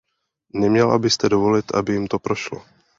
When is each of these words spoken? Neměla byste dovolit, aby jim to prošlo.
Neměla 0.53 0.99
byste 0.99 1.29
dovolit, 1.29 1.73
aby 1.75 1.93
jim 1.93 2.07
to 2.07 2.19
prošlo. 2.19 2.65